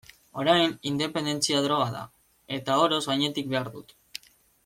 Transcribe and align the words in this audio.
Orain, 0.43 0.71
independentzia 0.91 1.59
droga 1.65 1.91
da, 1.97 2.01
eta 2.59 2.79
oroz 2.87 3.01
gainetik 3.11 3.53
behar 3.55 3.73
dut. 3.77 3.97